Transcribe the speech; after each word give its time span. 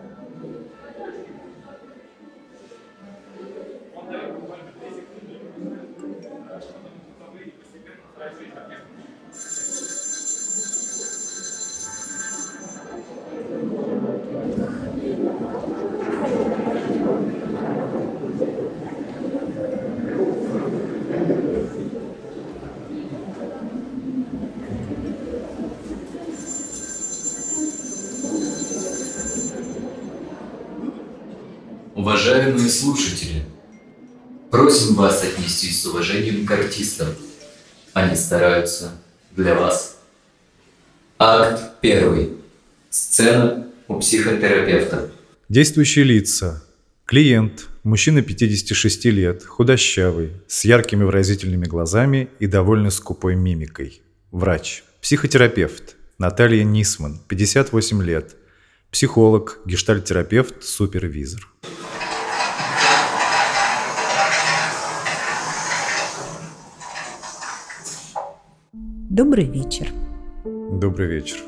Уважаемые 32.59 32.70
слушатели, 32.70 33.44
просим 34.52 34.95
вас 34.95 35.23
отнестись 35.23 35.81
с 35.81 35.86
уважением 35.86 36.45
к 36.45 36.52
артистам. 36.52 37.08
Они 37.94 38.18
стараются 38.18 38.91
для 39.32 39.55
вас. 39.55 39.98
Акт 41.18 41.80
первый. 41.80 42.34
Сцена 42.90 43.66
у 43.88 43.99
психотерапевта. 44.02 45.09
Действующие 45.48 46.04
лица. 46.04 46.62
Клиент, 47.05 47.70
мужчина 47.84 48.22
56 48.22 49.05
лет, 49.05 49.46
худощавый, 49.46 50.34
с 50.48 50.66
яркими 50.66 51.05
выразительными 51.05 51.66
глазами 51.66 52.27
и 52.40 52.48
довольно 52.48 52.90
скупой 52.90 53.35
мимикой. 53.35 54.02
Врач. 54.32 54.84
Психотерапевт. 55.02 55.96
Наталья 56.18 56.66
Нисман, 56.66 57.21
58 57.30 58.04
лет. 58.04 58.35
Психолог, 58.91 59.60
гештальтерапевт, 59.66 60.62
супервизор. 60.62 61.48
Добрый 69.20 69.44
вечер. 69.44 69.89
Добрый 70.45 71.08
вечер. 71.08 71.39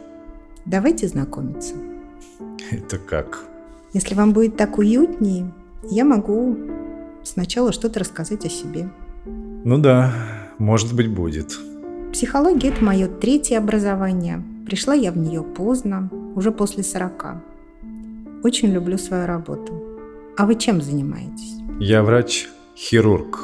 Давайте 0.65 1.07
знакомиться. 1.07 1.75
Это 2.69 2.97
как? 2.97 3.45
Если 3.93 4.13
вам 4.13 4.33
будет 4.33 4.57
так 4.57 4.77
уютнее, 4.77 5.53
я 5.89 6.03
могу 6.03 6.57
сначала 7.23 7.71
что-то 7.71 8.01
рассказать 8.01 8.45
о 8.45 8.49
себе. 8.49 8.89
Ну 9.25 9.77
да, 9.77 10.13
может 10.57 10.93
быть 10.93 11.07
будет. 11.07 11.57
Психология– 12.11 12.67
это 12.73 12.83
мое 12.83 13.07
третье 13.07 13.57
образование. 13.57 14.43
Пришла 14.65 14.93
я 14.93 15.13
в 15.13 15.17
нее 15.17 15.41
поздно, 15.41 16.09
уже 16.35 16.51
после 16.51 16.83
40. 16.83 17.37
Очень 18.43 18.73
люблю 18.73 18.97
свою 18.97 19.25
работу. 19.25 19.81
А 20.35 20.45
вы 20.45 20.55
чем 20.55 20.81
занимаетесь? 20.81 21.53
Я 21.79 22.03
врач-хирург. 22.03 23.39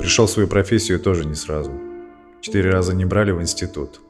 Пришел 0.00 0.26
в 0.26 0.30
свою 0.30 0.48
профессию 0.48 0.98
тоже 0.98 1.24
не 1.24 1.36
сразу. 1.36 1.70
Четыре 2.40 2.70
раза 2.70 2.94
не 2.94 3.04
брали 3.04 3.32
в 3.32 3.40
институт. 3.40 4.00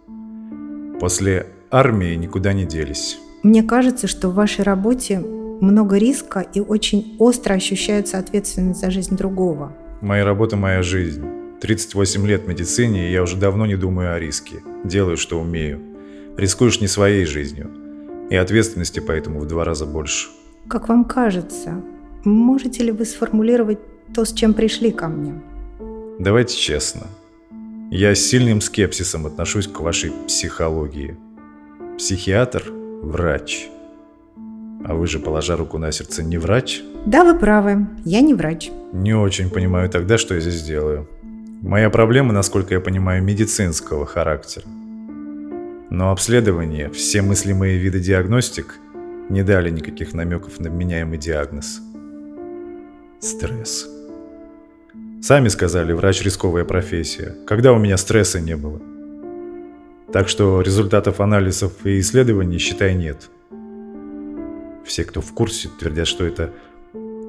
После 1.01 1.47
армии 1.71 2.15
никуда 2.15 2.53
не 2.53 2.65
делись. 2.65 3.19
Мне 3.43 3.62
кажется, 3.62 4.07
что 4.07 4.29
в 4.29 4.34
вашей 4.34 4.65
работе 4.65 5.21
много 5.21 5.97
риска 5.97 6.41
и 6.41 6.61
очень 6.61 7.17
остро 7.19 7.55
ощущается 7.55 8.19
ответственность 8.19 8.81
за 8.81 8.91
жизнь 8.91 9.17
другого. 9.17 9.73
Моя 10.01 10.25
работа– 10.25 10.56
моя 10.56 10.83
жизнь. 10.83 11.25
38 11.61 12.27
лет 12.27 12.43
в 12.45 12.49
медицине, 12.49 13.09
и 13.09 13.12
я 13.12 13.23
уже 13.23 13.37
давно 13.37 13.67
не 13.67 13.77
думаю 13.77 14.15
о 14.15 14.19
риске. 14.19 14.62
Делаю, 14.84 15.17
что 15.17 15.41
умею. 15.41 15.81
Рискуешь 16.37 16.81
не 16.81 16.87
своей 16.87 17.25
жизнью. 17.25 17.71
И 18.31 18.37
ответственности 18.37 19.01
поэтому 19.01 19.41
в 19.41 19.47
два 19.47 19.65
раза 19.65 19.87
больше. 19.87 20.29
Как 20.69 20.89
вам 20.89 21.05
кажется, 21.05 21.83
можете 22.25 22.84
ли 22.84 22.93
вы 22.93 23.05
сформулировать 23.05 23.78
то, 24.15 24.25
с 24.25 24.33
чем 24.33 24.55
пришли 24.55 24.93
ко 24.93 25.09
мне? 25.09 25.34
Давайте 26.19 26.56
честно. 26.56 27.09
Я 27.91 28.15
с 28.15 28.21
сильным 28.21 28.60
скепсисом 28.60 29.25
отношусь 29.25 29.66
к 29.66 29.81
вашей 29.81 30.12
психологии. 30.26 31.16
Психиатр– 31.97 32.65
врач. 33.03 33.69
А 34.84 34.94
вы 34.94 35.06
же, 35.06 35.19
положа 35.19 35.56
руку 35.56 35.78
на 35.78 35.91
сердце, 35.91 36.22
не 36.22 36.37
врач? 36.37 36.82
Да, 37.06 37.25
вы 37.25 37.38
правы, 37.38 37.87
я 38.04 38.21
не 38.21 38.34
врач. 38.34 38.71
Не 38.93 39.15
очень 39.15 39.49
понимаю 39.49 39.88
тогда, 39.88 40.19
что 40.19 40.34
я 40.34 40.41
здесь 40.41 40.62
делаю. 40.62 41.09
Моя 41.62 41.88
проблема, 41.88 42.34
насколько 42.34 42.75
я 42.75 42.81
понимаю, 42.81 43.22
медицинского 43.22 44.05
характера. 44.05 44.66
Но 45.88 46.10
обследование, 46.10 46.91
все 46.91 47.22
мыслимые 47.22 47.78
виды 47.78 48.00
диагностик 48.00 48.75
не 49.31 49.43
дали 49.43 49.70
никаких 49.70 50.12
намеков 50.12 50.60
на 50.60 50.69
вменяемый 50.69 51.16
диагноз. 51.16 51.81
Стресс. 53.19 53.97
Сами 55.21 55.49
сказали, 55.49 55.93
врач 55.93 56.23
рисковая 56.23 56.65
профессия. 56.65 57.34
Когда 57.47 57.73
у 57.73 57.79
меня 57.79 57.97
стресса 57.97 58.41
не 58.41 58.56
было? 58.56 58.81
Так 60.12 60.29
что 60.29 60.62
результатов 60.62 61.21
анализов 61.21 61.84
и 61.84 61.99
исследований, 61.99 62.59
считай, 62.59 62.95
нет. 62.95 63.29
Все, 64.84 65.05
кто 65.05 65.21
в 65.21 65.34
курсе, 65.34 65.69
твердят, 65.79 66.06
что 66.06 66.25
это 66.25 66.53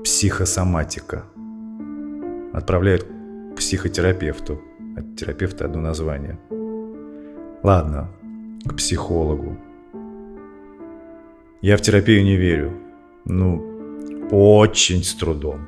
психосоматика. 0.03 1.25
Отправляют 2.53 3.03
к 3.03 3.57
психотерапевту. 3.57 4.61
От 4.95 5.15
терапевта 5.15 5.65
одно 5.65 5.81
название. 5.81 6.39
Ладно, 7.63 8.11
к 8.65 8.75
психологу. 8.75 9.57
Я 11.61 11.75
в 11.75 11.81
терапию 11.81 12.23
не 12.23 12.37
верю. 12.37 12.71
Ну, 13.25 14.29
очень 14.31 15.03
с 15.03 15.13
трудом. 15.15 15.67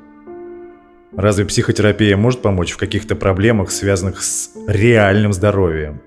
Разве 1.16 1.44
психотерапия 1.44 2.16
может 2.16 2.40
помочь 2.40 2.72
в 2.72 2.78
каких-то 2.78 3.14
проблемах, 3.14 3.70
связанных 3.70 4.22
с 4.22 4.50
реальным 4.66 5.34
здоровьем? 5.34 6.00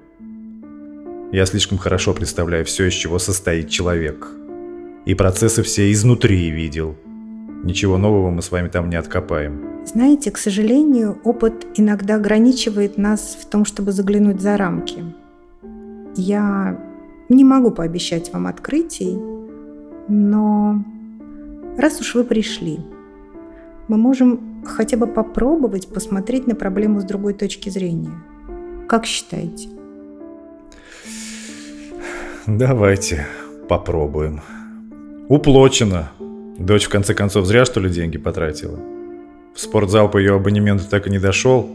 Я 1.31 1.45
слишком 1.45 1.77
хорошо 1.77 2.13
представляю 2.13 2.66
все, 2.66 2.88
из 2.88 2.93
чего 2.93 3.19
состоит 3.19 3.69
человек. 3.69 4.27
И 5.05 5.13
процессы 5.13 5.61
все 5.61 5.91
изнутри 5.91 6.49
видел. 6.49 6.95
Ничего 7.63 7.97
нового 7.97 8.31
мы 8.31 8.41
с 8.41 8.49
вами 8.49 8.67
там 8.67 8.89
не 8.89 8.95
откопаем. 8.95 9.85
Знаете, 9.85 10.31
к 10.31 10.39
сожалению, 10.39 11.19
опыт 11.23 11.67
иногда 11.75 12.16
ограничивает 12.16 12.97
нас 12.97 13.37
в 13.39 13.45
том, 13.45 13.63
чтобы 13.66 13.91
заглянуть 13.91 14.41
за 14.41 14.57
рамки. 14.57 15.03
Я 16.16 16.79
не 17.29 17.43
могу 17.43 17.69
пообещать 17.69 18.33
вам 18.33 18.47
открытий, 18.47 19.16
но 20.07 20.83
раз 21.77 22.01
уж 22.01 22.16
вы 22.16 22.23
пришли, 22.23 22.79
мы 23.87 23.97
можем 23.97 24.54
хотя 24.66 24.98
бы 24.98 25.08
попробовать 25.08 25.88
посмотреть 25.88 26.48
на 26.48 26.56
проблему 26.56 27.00
с 27.00 27.03
другой 27.03 27.34
точки 27.34 27.70
зрения. 27.70 28.12
Как 28.88 29.06
считаете? 29.06 29.70
Давайте 32.48 33.26
попробуем. 33.68 34.42
Уплочено. 35.30 36.12
Дочь 36.59 36.86
в 36.86 36.90
конце 36.90 37.14
концов 37.14 37.46
зря 37.46 37.66
что 37.66 37.80
ли 37.80 37.90
деньги 37.90 38.18
потратила? 38.18 38.80
В 39.53 39.59
спортзал 39.59 40.09
по 40.12 40.18
ее 40.18 40.36
абонементу 40.36 40.86
так 40.90 41.08
и 41.08 41.09
не 41.09 41.20
дошел. 41.20 41.70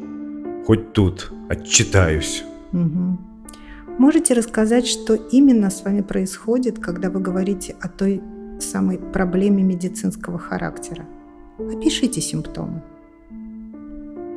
Хоть 0.66 0.92
тут 0.92 1.32
отчитаюсь. 1.48 2.44
Угу. 2.72 3.18
Можете 3.98 4.34
рассказать, 4.34 4.86
что 4.86 5.14
именно 5.14 5.70
с 5.70 5.84
вами 5.84 6.00
происходит, 6.02 6.78
когда 6.78 7.10
вы 7.10 7.20
говорите 7.20 7.74
о 7.80 7.88
той 7.88 8.22
самой 8.60 8.98
проблеме 8.98 9.62
медицинского 9.62 10.38
характера? 10.38 11.04
Опишите 11.68 12.20
симптомы. 12.20 12.82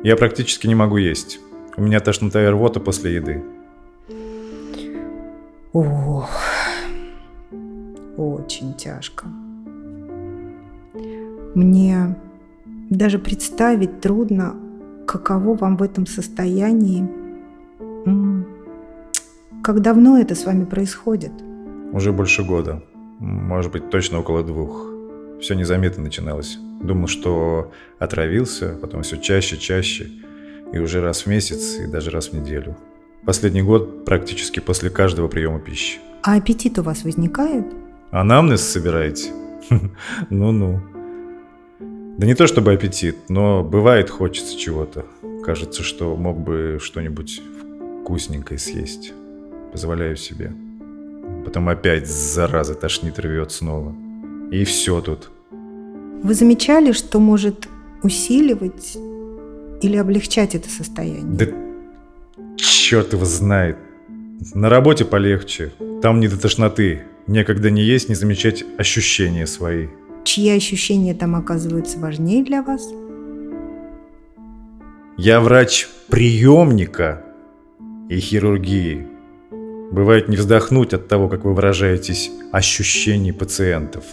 Я 0.02 0.16
практически 0.16 0.66
не 0.66 0.74
могу 0.74 0.98
есть. 0.98 1.40
У 1.76 1.82
меня 1.82 2.00
тошнота 2.00 2.42
и 2.44 2.46
рвота 2.46 2.80
после 2.80 3.14
еды. 3.14 3.42
Ох, 5.72 6.30
очень 8.16 8.74
тяжко. 8.74 9.26
Мне 11.54 12.16
даже 12.90 13.18
представить 13.18 14.00
трудно, 14.00 14.54
каково 15.06 15.54
вам 15.56 15.76
в 15.76 15.82
этом 15.82 16.06
состоянии. 16.06 17.08
Как 19.62 19.80
давно 19.80 20.18
это 20.18 20.34
с 20.34 20.44
вами 20.44 20.64
происходит? 20.64 21.32
Уже 21.92 22.12
больше 22.12 22.44
года. 22.44 22.82
Может 23.18 23.72
быть, 23.72 23.88
точно 23.88 24.18
около 24.20 24.42
двух. 24.42 24.86
Все 25.40 25.54
незаметно 25.54 26.02
начиналось. 26.02 26.58
Думал, 26.82 27.06
что 27.08 27.72
отравился, 27.98 28.78
потом 28.80 29.02
все 29.02 29.16
чаще, 29.16 29.56
чаще. 29.56 30.08
И 30.72 30.78
уже 30.78 31.00
раз 31.00 31.22
в 31.22 31.26
месяц, 31.28 31.76
и 31.78 31.86
даже 31.86 32.10
раз 32.10 32.28
в 32.28 32.32
неделю. 32.32 32.76
Последний 33.24 33.62
год 33.62 34.04
практически 34.04 34.60
после 34.60 34.90
каждого 34.90 35.28
приема 35.28 35.60
пищи. 35.60 35.98
А 36.22 36.36
аппетит 36.36 36.78
у 36.78 36.82
вас 36.82 37.04
возникает? 37.04 37.66
Анамнез 38.10 38.60
собираете? 38.62 39.30
Ну-ну. 40.30 40.80
Да 42.18 42.26
не 42.26 42.34
то 42.34 42.46
чтобы 42.46 42.72
аппетит, 42.72 43.16
но 43.28 43.64
бывает 43.64 44.10
хочется 44.10 44.56
чего-то. 44.58 45.06
Кажется, 45.42 45.82
что 45.82 46.14
мог 46.16 46.38
бы 46.38 46.78
что-нибудь 46.80 47.42
вкусненькое 48.02 48.58
съесть. 48.58 49.12
позволяю 49.72 50.16
себе. 50.16 50.52
Потом 51.44 51.68
опять, 51.68 52.06
зараза, 52.06 52.74
тошнит 52.74 53.18
рвет 53.18 53.50
снова. 53.50 53.94
И 54.50 54.64
все 54.64 55.00
тут. 55.00 55.30
Вы 56.24 56.32
замечали, 56.32 56.92
что 56.92 57.20
может 57.20 57.68
усиливать 58.02 58.96
или 59.82 59.96
облегчать 59.98 60.54
это 60.54 60.70
состояние? 60.70 61.36
Да 61.36 61.46
черт 62.56 63.12
его 63.12 63.26
знает. 63.26 63.76
На 64.54 64.70
работе 64.70 65.04
полегче. 65.04 65.72
Там 66.00 66.20
не 66.20 66.28
до 66.28 66.40
тошноты. 66.40 67.02
Некогда 67.26 67.70
не 67.70 67.82
есть, 67.82 68.08
не 68.08 68.14
замечать 68.14 68.64
ощущения 68.78 69.46
свои. 69.46 69.88
Чьи 70.24 70.50
ощущения 70.50 71.12
там 71.12 71.36
оказываются 71.36 71.98
важнее 71.98 72.42
для 72.42 72.62
вас? 72.62 72.88
Я 75.18 75.40
врач 75.40 75.88
приемника 76.08 77.22
и 78.08 78.18
хирургии. 78.18 79.06
Бывает 79.92 80.28
не 80.28 80.36
вздохнуть 80.36 80.94
от 80.94 81.06
того, 81.06 81.28
как 81.28 81.44
вы 81.44 81.52
выражаетесь, 81.52 82.30
ощущений 82.50 83.32
пациентов. 83.32 84.04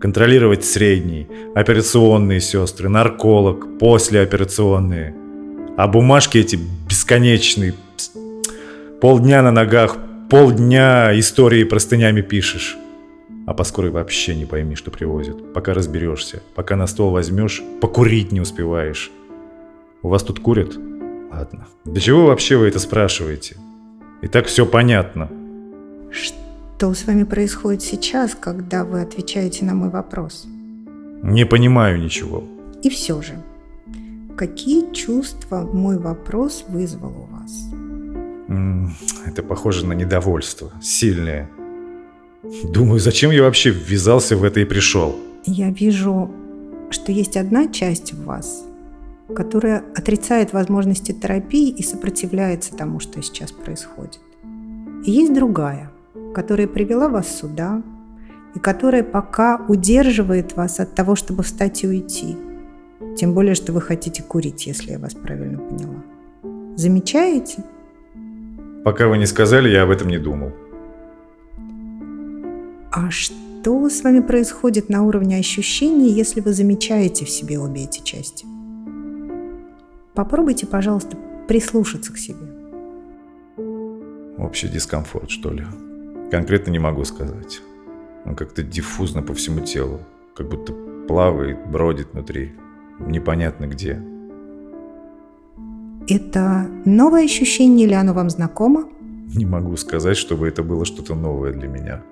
Контролировать 0.00 0.64
средний, 0.64 1.26
операционные 1.54 2.40
сестры, 2.40 2.88
нарколог, 2.88 3.78
послеоперационные. 3.78 5.14
А 5.78 5.88
бумажки 5.88 6.36
эти 6.36 6.58
бесконечные. 6.88 7.74
Полдня 9.00 9.42
на 9.42 9.52
ногах, 9.52 9.96
полдня 10.28 11.18
истории 11.18 11.64
простынями 11.64 12.20
пишешь. 12.20 12.76
А 13.46 13.54
по 13.54 13.64
скорой 13.64 13.90
вообще 13.90 14.34
не 14.34 14.44
пойми, 14.44 14.74
что 14.74 14.90
привозят. 14.90 15.54
Пока 15.54 15.72
разберешься, 15.72 16.42
пока 16.54 16.76
на 16.76 16.86
стол 16.86 17.10
возьмешь, 17.10 17.62
покурить 17.80 18.32
не 18.32 18.40
успеваешь. 18.40 19.10
У 20.02 20.08
вас 20.08 20.22
тут 20.22 20.40
курят? 20.40 20.76
Ладно. 21.32 21.66
Для 21.84 22.00
чего 22.00 22.26
вообще 22.26 22.56
вы 22.56 22.68
это 22.68 22.80
спрашиваете? 22.80 23.56
И 24.20 24.28
так 24.28 24.46
все 24.46 24.66
понятно. 24.66 25.30
Что 26.10 26.45
с 26.78 27.06
вами 27.06 27.24
происходит 27.24 27.82
сейчас, 27.82 28.34
когда 28.34 28.84
вы 28.84 29.00
отвечаете 29.00 29.64
на 29.64 29.74
мой 29.74 29.88
вопрос? 29.88 30.46
Не 31.22 31.46
понимаю 31.46 31.98
ничего. 31.98 32.44
И 32.82 32.90
все 32.90 33.22
же, 33.22 33.34
какие 34.36 34.92
чувства 34.92 35.62
мой 35.72 35.98
вопрос 35.98 36.64
вызвал 36.68 37.12
у 37.12 37.26
вас? 37.34 37.52
Это 39.26 39.42
похоже 39.42 39.86
на 39.86 39.94
недовольство. 39.94 40.70
Сильное. 40.82 41.48
Думаю, 42.72 43.00
зачем 43.00 43.30
я 43.30 43.42
вообще 43.42 43.70
ввязался 43.70 44.36
в 44.36 44.44
это 44.44 44.60
и 44.60 44.64
пришел? 44.64 45.16
Я 45.46 45.70
вижу, 45.70 46.30
что 46.90 47.10
есть 47.10 47.36
одна 47.36 47.66
часть 47.68 48.12
в 48.12 48.24
вас, 48.24 48.64
которая 49.34 49.82
отрицает 49.96 50.52
возможности 50.52 51.12
терапии 51.12 51.70
и 51.70 51.82
сопротивляется 51.82 52.76
тому, 52.76 53.00
что 53.00 53.22
сейчас 53.22 53.50
происходит. 53.50 54.20
И 55.04 55.10
есть 55.10 55.34
другая, 55.34 55.90
которая 56.34 56.66
привела 56.66 57.08
вас 57.08 57.28
сюда 57.28 57.82
и 58.54 58.58
которая 58.58 59.02
пока 59.02 59.64
удерживает 59.68 60.56
вас 60.56 60.80
от 60.80 60.94
того, 60.94 61.14
чтобы 61.14 61.42
встать 61.42 61.84
и 61.84 61.88
уйти. 61.88 62.36
Тем 63.16 63.34
более, 63.34 63.54
что 63.54 63.72
вы 63.72 63.80
хотите 63.80 64.22
курить, 64.22 64.66
если 64.66 64.92
я 64.92 64.98
вас 64.98 65.14
правильно 65.14 65.58
поняла. 65.58 66.02
Замечаете? 66.76 67.64
Пока 68.84 69.08
вы 69.08 69.18
не 69.18 69.26
сказали, 69.26 69.68
я 69.68 69.82
об 69.82 69.90
этом 69.90 70.08
не 70.08 70.18
думал. 70.18 70.52
А 72.92 73.10
что 73.10 73.88
с 73.88 74.02
вами 74.02 74.20
происходит 74.20 74.88
на 74.88 75.02
уровне 75.02 75.38
ощущений, 75.38 76.10
если 76.10 76.40
вы 76.40 76.52
замечаете 76.52 77.24
в 77.24 77.30
себе 77.30 77.58
обе 77.58 77.84
эти 77.84 78.02
части? 78.02 78.46
Попробуйте, 80.14 80.66
пожалуйста, 80.66 81.16
прислушаться 81.46 82.12
к 82.12 82.16
себе. 82.16 82.46
Общий 84.38 84.68
дискомфорт, 84.68 85.30
что 85.30 85.50
ли? 85.50 85.64
Конкретно 86.30 86.70
не 86.70 86.78
могу 86.78 87.04
сказать. 87.04 87.60
Он 88.24 88.34
как-то 88.34 88.62
диффузно 88.62 89.22
по 89.22 89.34
всему 89.34 89.60
телу. 89.60 90.00
Как 90.34 90.48
будто 90.48 90.72
плавает, 91.06 91.58
бродит 91.70 92.12
внутри. 92.12 92.52
Непонятно 92.98 93.66
где. 93.66 94.02
Это 96.08 96.68
новое 96.84 97.24
ощущение 97.24 97.86
или 97.86 97.94
оно 97.94 98.12
вам 98.12 98.30
знакомо? 98.30 98.88
Не 99.34 99.44
могу 99.44 99.76
сказать, 99.76 100.16
чтобы 100.16 100.48
это 100.48 100.62
было 100.62 100.84
что-то 100.84 101.14
новое 101.14 101.52
для 101.52 101.68
меня. 101.68 102.02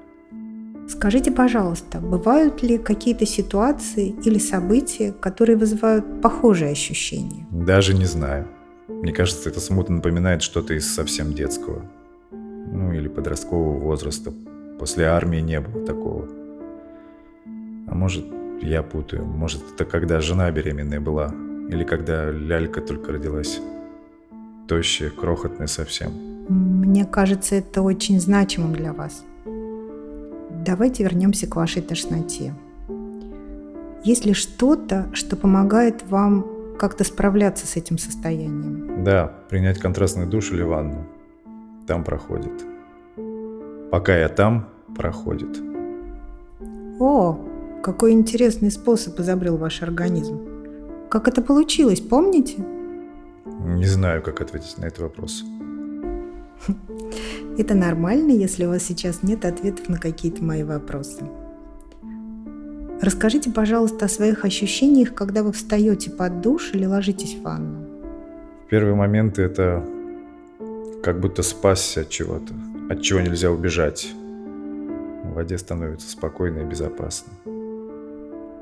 Скажите, 0.88 1.30
пожалуйста, 1.30 1.98
бывают 1.98 2.62
ли 2.62 2.76
какие-то 2.76 3.24
ситуации 3.24 4.14
или 4.24 4.38
события, 4.38 5.12
которые 5.12 5.56
вызывают 5.56 6.20
похожие 6.20 6.72
ощущения? 6.72 7.46
Даже 7.50 7.94
не 7.94 8.04
знаю. 8.04 8.46
Мне 8.88 9.12
кажется, 9.12 9.48
это 9.48 9.60
смутно 9.60 9.96
напоминает 9.96 10.42
что-то 10.42 10.74
из 10.74 10.92
совсем 10.92 11.32
детского. 11.32 11.82
Или 12.94 13.08
подросткового 13.08 13.78
возраста. 13.78 14.32
После 14.78 15.06
армии 15.06 15.40
не 15.40 15.60
было 15.60 15.84
такого. 15.84 16.28
А 17.88 17.94
может, 17.94 18.24
я 18.62 18.82
путаю. 18.82 19.24
Может, 19.24 19.62
это 19.74 19.84
когда 19.84 20.20
жена 20.20 20.50
беременная 20.50 21.00
была. 21.00 21.34
Или 21.68 21.82
когда 21.84 22.30
лялька 22.30 22.80
только 22.80 23.12
родилась. 23.12 23.60
Тощая, 24.68 25.10
крохотная 25.10 25.66
совсем. 25.66 26.12
Мне 26.48 27.04
кажется, 27.04 27.56
это 27.56 27.82
очень 27.82 28.20
значимым 28.20 28.74
для 28.74 28.92
вас. 28.92 29.24
Давайте 30.64 31.02
вернемся 31.02 31.46
к 31.46 31.56
вашей 31.56 31.82
тошноте. 31.82 32.54
Есть 34.04 34.24
ли 34.24 34.34
что-то, 34.34 35.10
что 35.14 35.36
помогает 35.36 36.08
вам 36.08 36.46
как-то 36.78 37.04
справляться 37.04 37.66
с 37.66 37.76
этим 37.76 37.98
состоянием? 37.98 39.02
Да, 39.02 39.32
принять 39.48 39.78
контрастный 39.78 40.26
душ 40.26 40.52
или 40.52 40.62
ванну. 40.62 41.06
Там 41.86 42.04
проходит. 42.04 42.52
Пока 43.94 44.18
я 44.18 44.28
там, 44.28 44.66
проходит. 44.96 45.56
О, 46.98 47.38
какой 47.80 48.10
интересный 48.10 48.72
способ 48.72 49.20
изобрел 49.20 49.56
ваш 49.56 49.82
организм. 49.82 50.40
Как 51.08 51.28
это 51.28 51.40
получилось, 51.40 52.00
помните? 52.00 52.56
Не 53.46 53.86
знаю, 53.86 54.20
как 54.20 54.40
ответить 54.40 54.78
на 54.78 54.86
этот 54.86 54.98
вопрос. 54.98 55.44
Это 57.56 57.76
нормально, 57.76 58.32
если 58.32 58.64
у 58.64 58.70
вас 58.70 58.82
сейчас 58.82 59.22
нет 59.22 59.44
ответов 59.44 59.88
на 59.88 59.98
какие-то 59.98 60.42
мои 60.42 60.64
вопросы. 60.64 61.22
Расскажите, 63.00 63.52
пожалуйста, 63.52 64.06
о 64.06 64.08
своих 64.08 64.44
ощущениях, 64.44 65.14
когда 65.14 65.44
вы 65.44 65.52
встаете 65.52 66.10
под 66.10 66.40
душ 66.40 66.74
или 66.74 66.84
ложитесь 66.84 67.36
в 67.36 67.42
ванну. 67.42 67.86
В 68.66 68.70
первые 68.70 68.96
моменты 68.96 69.42
это 69.42 69.86
как 71.00 71.20
будто 71.20 71.44
спасся 71.44 72.00
от 72.00 72.08
чего-то, 72.08 72.54
от 72.88 73.02
чего 73.02 73.20
нельзя 73.20 73.50
убежать. 73.50 74.12
В 75.24 75.32
воде 75.34 75.58
становится 75.58 76.10
спокойно 76.10 76.60
и 76.60 76.64
безопасно. 76.64 77.32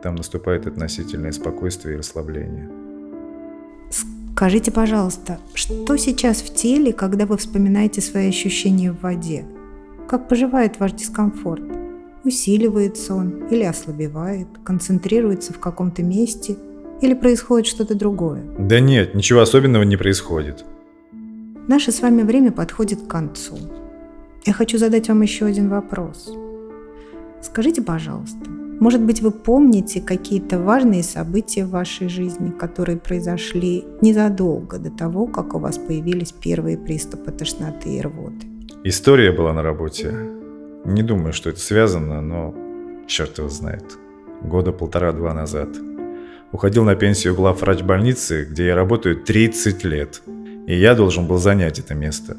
Там 0.02 0.16
наступает 0.16 0.66
относительное 0.66 1.32
спокойствие 1.32 1.94
и 1.94 1.98
расслабление. 1.98 2.68
Скажите, 4.34 4.70
пожалуйста, 4.70 5.38
что 5.54 5.96
сейчас 5.96 6.42
в 6.42 6.54
теле, 6.54 6.92
когда 6.92 7.26
вы 7.26 7.36
вспоминаете 7.36 8.00
свои 8.00 8.28
ощущения 8.28 8.92
в 8.92 9.00
воде? 9.02 9.44
Как 10.08 10.28
поживает 10.28 10.80
ваш 10.80 10.92
дискомфорт? 10.92 11.62
Усиливается 12.24 13.14
он 13.14 13.46
или 13.48 13.64
ослабевает, 13.64 14.46
концентрируется 14.64 15.52
в 15.52 15.58
каком-то 15.58 16.02
месте 16.02 16.56
или 17.00 17.14
происходит 17.14 17.66
что-то 17.66 17.94
другое? 17.94 18.42
Да 18.58 18.80
нет, 18.80 19.14
ничего 19.14 19.40
особенного 19.40 19.82
не 19.82 19.96
происходит. 19.96 20.64
Наше 21.68 21.92
с 21.92 22.00
вами 22.00 22.22
время 22.22 22.52
подходит 22.52 23.02
к 23.02 23.08
концу. 23.08 23.58
Я 24.44 24.52
хочу 24.52 24.76
задать 24.76 25.08
вам 25.08 25.22
еще 25.22 25.46
один 25.46 25.68
вопрос. 25.68 26.32
Скажите, 27.40 27.80
пожалуйста, 27.80 28.50
может 28.80 29.00
быть, 29.00 29.22
вы 29.22 29.30
помните 29.30 30.00
какие-то 30.00 30.58
важные 30.58 31.04
события 31.04 31.64
в 31.64 31.70
вашей 31.70 32.08
жизни, 32.08 32.50
которые 32.50 32.98
произошли 32.98 33.84
незадолго 34.00 34.78
до 34.78 34.90
того, 34.90 35.28
как 35.28 35.54
у 35.54 35.60
вас 35.60 35.78
появились 35.78 36.32
первые 36.32 36.76
приступы 36.76 37.30
тошноты 37.30 37.90
и 37.90 38.00
рвоты? 38.00 38.46
История 38.82 39.30
была 39.30 39.52
на 39.52 39.62
работе. 39.62 40.12
Не 40.84 41.04
думаю, 41.04 41.32
что 41.32 41.50
это 41.50 41.60
связано, 41.60 42.20
но 42.20 42.52
черт 43.06 43.38
его 43.38 43.48
знает. 43.48 43.84
Года 44.42 44.72
полтора-два 44.72 45.34
назад. 45.34 45.68
Уходил 46.50 46.82
на 46.84 46.96
пенсию 46.96 47.36
главврач 47.36 47.82
больницы, 47.82 48.44
где 48.50 48.66
я 48.66 48.74
работаю 48.74 49.22
30 49.22 49.84
лет. 49.84 50.22
И 50.66 50.74
я 50.74 50.96
должен 50.96 51.28
был 51.28 51.38
занять 51.38 51.78
это 51.78 51.94
место. 51.94 52.36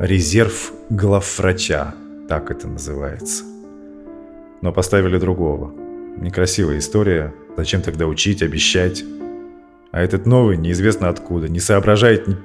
Резерв 0.00 0.72
главврача, 0.88 1.94
так 2.26 2.50
это 2.50 2.66
называется. 2.66 3.44
Но 4.62 4.72
поставили 4.72 5.18
другого. 5.18 5.74
Некрасивая 6.16 6.78
история. 6.78 7.34
Зачем 7.54 7.82
тогда 7.82 8.06
учить, 8.06 8.42
обещать? 8.42 9.04
А 9.92 10.00
этот 10.00 10.24
новый 10.24 10.56
неизвестно 10.56 11.10
откуда, 11.10 11.50
не 11.50 11.60
соображает 11.60 12.26
ни 12.26 12.38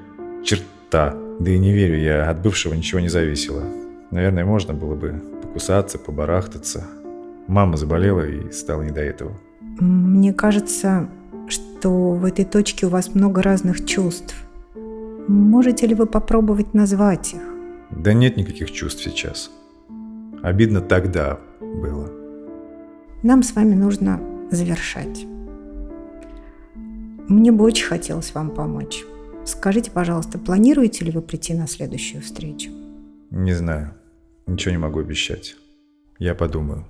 черта. 0.43 1.15
Да 1.39 1.49
и 1.49 1.57
не 1.57 1.71
верю 1.71 1.97
я, 1.97 2.29
от 2.29 2.41
бывшего 2.41 2.73
ничего 2.73 2.99
не 2.99 3.07
зависело. 3.07 3.63
Наверное, 4.11 4.43
можно 4.43 4.73
было 4.73 4.95
бы 4.95 5.23
покусаться, 5.41 5.97
побарахтаться. 5.97 6.85
Мама 7.47 7.77
заболела 7.77 8.27
и 8.27 8.51
стало 8.51 8.81
не 8.81 8.91
до 8.91 8.99
этого. 8.99 9.31
Мне 9.79 10.33
кажется, 10.33 11.07
что 11.47 12.11
в 12.11 12.25
этой 12.25 12.43
точке 12.43 12.87
у 12.87 12.89
вас 12.89 13.15
много 13.15 13.41
разных 13.41 13.85
чувств. 13.85 14.44
Можете 15.27 15.87
ли 15.87 15.95
вы 15.95 16.05
попробовать 16.05 16.73
назвать 16.73 17.33
их? 17.33 17.41
Да 17.89 18.13
нет 18.13 18.37
никаких 18.37 18.71
чувств 18.71 19.03
сейчас. 19.03 19.49
Обидно 20.43 20.81
тогда 20.81 21.39
было. 21.59 22.11
Нам 23.23 23.41
с 23.41 23.55
вами 23.55 23.73
нужно 23.73 24.21
завершать. 24.51 25.25
Мне 27.27 27.51
бы 27.51 27.63
очень 27.63 27.87
хотелось 27.87 28.35
вам 28.35 28.51
помочь. 28.51 29.03
Скажите, 29.45 29.89
пожалуйста, 29.89 30.37
планируете 30.37 31.05
ли 31.05 31.11
вы 31.11 31.21
прийти 31.21 31.55
на 31.55 31.67
следующую 31.67 32.21
встречу? 32.21 32.69
Не 33.31 33.53
знаю. 33.53 33.95
Ничего 34.45 34.71
не 34.71 34.77
могу 34.77 34.99
обещать. 34.99 35.55
Я 36.19 36.35
подумаю. 36.35 36.85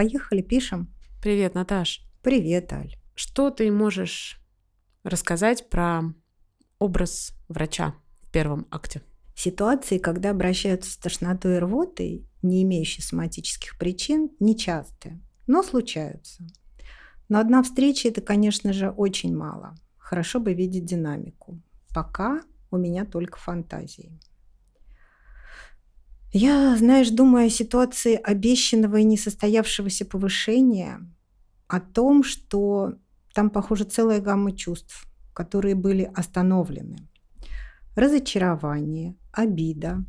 Поехали, 0.00 0.40
пишем. 0.40 0.88
Привет, 1.20 1.54
Наташ. 1.54 2.00
Привет, 2.22 2.72
Аль. 2.72 2.96
Что 3.14 3.50
ты 3.50 3.70
можешь 3.70 4.40
рассказать 5.04 5.68
про 5.68 6.04
образ 6.78 7.34
врача 7.48 7.94
в 8.22 8.30
первом 8.30 8.66
акте? 8.70 9.02
Ситуации, 9.34 9.98
когда 9.98 10.30
обращаются 10.30 10.90
с 10.90 10.96
тошнотой 10.96 11.56
и 11.56 11.58
рвотой, 11.58 12.26
не 12.40 12.62
имеющие 12.62 13.04
соматических 13.04 13.76
причин, 13.78 14.30
нечастые, 14.40 15.20
но 15.46 15.62
случаются. 15.62 16.46
Но 17.28 17.38
одна 17.38 17.62
встреча– 17.62 18.08
это, 18.08 18.22
конечно 18.22 18.72
же, 18.72 18.88
очень 18.88 19.36
мало. 19.36 19.74
Хорошо 19.98 20.40
бы 20.40 20.54
видеть 20.54 20.86
динамику. 20.86 21.60
Пока 21.94 22.40
у 22.70 22.78
меня 22.78 23.04
только 23.04 23.36
фантазии. 23.36 24.18
Я, 26.32 26.76
знаешь, 26.76 27.10
думаю 27.10 27.46
о 27.46 27.50
ситуации 27.50 28.14
обещанного 28.14 28.98
и 28.98 29.04
несостоявшегося 29.04 30.04
повышения, 30.04 31.00
о 31.66 31.80
том, 31.80 32.22
что 32.22 32.94
там, 33.34 33.50
похоже, 33.50 33.84
целая 33.84 34.20
гамма 34.20 34.52
чувств, 34.52 35.06
которые 35.34 35.74
были 35.74 36.10
остановлены. 36.14 37.08
Разочарование, 37.96 39.16
обида, 39.32 40.04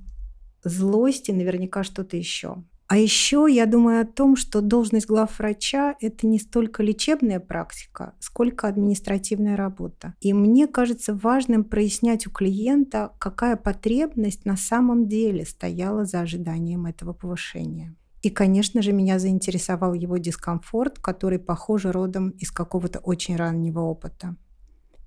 злость 0.63 1.29
и 1.29 1.33
наверняка 1.33 1.83
что-то 1.83 2.17
еще. 2.17 2.63
А 2.91 2.97
еще 2.97 3.47
я 3.49 3.67
думаю 3.67 4.01
о 4.01 4.05
том, 4.05 4.35
что 4.35 4.59
должность 4.59 5.07
главврача– 5.07 5.95
это 6.01 6.27
не 6.27 6.37
столько 6.37 6.83
лечебная 6.83 7.39
практика, 7.39 8.15
сколько 8.19 8.67
административная 8.67 9.55
работа. 9.55 10.13
И 10.19 10.33
мне 10.33 10.67
кажется 10.67 11.13
важным 11.15 11.63
прояснять 11.63 12.27
у 12.27 12.31
клиента, 12.31 13.13
какая 13.17 13.55
потребность 13.55 14.43
на 14.43 14.57
самом 14.57 15.07
деле 15.07 15.45
стояла 15.45 16.03
за 16.03 16.19
ожиданием 16.19 16.85
этого 16.85 17.13
повышения. 17.13 17.95
И, 18.23 18.29
конечно 18.29 18.81
же, 18.81 18.91
меня 18.91 19.19
заинтересовал 19.19 19.93
его 19.93 20.17
дискомфорт, 20.17 20.99
который, 20.99 21.39
похоже, 21.39 21.93
родом 21.93 22.31
из 22.31 22.51
какого-то 22.51 22.99
очень 22.99 23.37
раннего 23.37 23.79
опыта. 23.79 24.35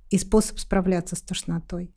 И 0.08 0.16
способ 0.16 0.58
справляться 0.58 1.16
с 1.16 1.20
тошнотой. 1.20 1.94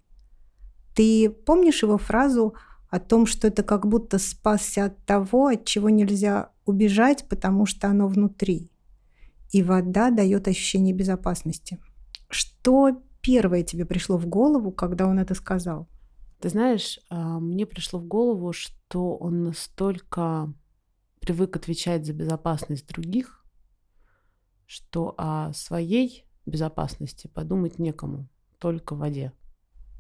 Ты 0.98 1.30
помнишь 1.30 1.82
его 1.82 1.98
фразу 1.98 2.56
о 2.90 3.00
том, 3.00 3.26
что 3.26 3.48
это 3.48 3.64
как 3.64 3.88
будто 3.88 4.18
спасся 4.18 4.86
от 4.86 5.06
того, 5.06 5.48
от 5.48 5.66
чего 5.66 5.90
нельзя 5.90 6.52
убежать, 6.66 7.28
потому 7.28 7.66
что 7.66 7.88
оно 7.88 8.08
внутри. 8.08 8.70
И 9.52 9.64
вода 9.64 10.12
дает 10.12 10.48
ощущение 10.48 10.94
безопасности. 10.94 11.80
Что 12.30 13.02
первое 13.22 13.64
тебе 13.64 13.86
пришло 13.86 14.18
в 14.18 14.26
голову, 14.28 14.72
когда 14.72 15.08
он 15.08 15.20
это 15.20 15.34
сказал? 15.36 15.88
Ты 16.40 16.50
знаешь, 16.50 17.00
а, 17.10 17.40
мне 17.40 17.66
пришло 17.66 18.00
в 18.00 18.06
голову, 18.06 18.54
что 18.54 19.16
он 19.16 19.44
настолько 19.44 20.54
привык 21.20 21.56
отвечать 21.56 22.06
за 22.06 22.14
безопасность 22.14 22.88
других, 22.88 23.44
что 24.66 25.16
о 25.18 25.52
своей 25.54 26.26
безопасности 26.46 27.28
подумать 27.28 27.80
некому, 27.80 28.30
только 28.60 28.96
в 28.96 29.00
воде. 29.00 29.34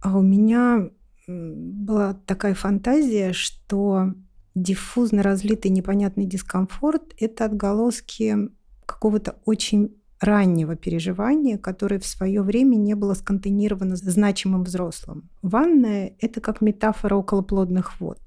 А 0.02 0.18
у 0.18 0.22
меня 0.22 0.90
была 1.28 2.14
такая 2.26 2.54
фантазия, 2.54 3.34
что 3.34 4.14
диффузно 4.56 5.24
разлитый 5.24 5.72
непонятный 5.72 6.26
дискомфорт– 6.26 7.14
это 7.20 7.46
отголоски 7.46 8.36
какого-то 8.86 9.38
очень 9.46 9.96
раннего 10.20 10.76
переживания, 10.76 11.58
которое 11.58 12.00
в 12.00 12.06
свое 12.06 12.42
время 12.42 12.76
не 12.76 12.96
было 12.96 13.14
сконтейнировано 13.14 13.96
значимым 13.98 14.64
взрослым. 14.64 15.30
Ванная– 15.42 16.16
это 16.20 16.42
как 16.42 16.62
метафора 16.62 17.16
околоплодных 17.16 18.00
вод. 18.00 18.20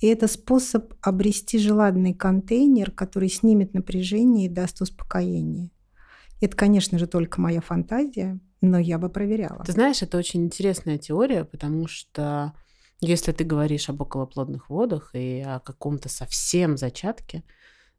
И 0.00 0.06
это 0.06 0.28
способ 0.28 0.94
обрести 1.00 1.58
желанный 1.58 2.14
контейнер, 2.14 2.90
который 2.90 3.28
снимет 3.28 3.74
напряжение 3.74 4.46
и 4.46 4.50
даст 4.50 4.80
успокоение. 4.80 5.70
Это, 6.40 6.56
конечно 6.56 6.98
же, 6.98 7.06
только 7.06 7.40
моя 7.40 7.60
фантазия, 7.60 8.38
но 8.60 8.78
я 8.78 8.98
бы 8.98 9.08
проверяла. 9.08 9.64
Ты 9.64 9.72
знаешь, 9.72 10.02
это 10.02 10.18
очень 10.18 10.44
интересная 10.44 10.98
теория, 10.98 11.44
потому 11.44 11.86
что 11.86 12.54
если 13.00 13.32
ты 13.32 13.44
говоришь 13.44 13.88
об 13.88 14.00
околоплодных 14.00 14.68
водах 14.68 15.10
и 15.14 15.40
о 15.40 15.60
каком-то 15.60 16.08
совсем 16.08 16.76
зачатке, 16.76 17.44